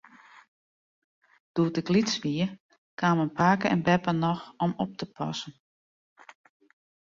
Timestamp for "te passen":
4.99-5.53